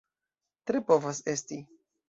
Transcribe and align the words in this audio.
Tre 0.71 0.81
povas 0.89 1.21
esti. 1.37 1.63